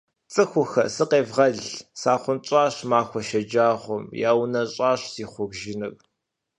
Цӏыхухэ! 0.33 0.83
Сыкъевгъэл! 0.95 1.55
Сахъунщӏащ 1.99 2.75
махуэ 2.89 3.21
шэджагъуэм. 3.27 4.03
Яунэщӏащ 4.29 5.01
си 5.13 5.23
хъуржыныр. 5.31 5.93